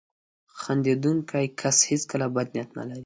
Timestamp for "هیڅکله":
1.89-2.27